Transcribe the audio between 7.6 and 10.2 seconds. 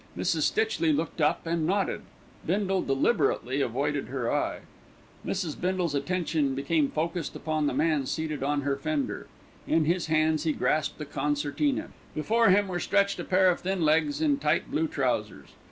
the man seated on her fender. In his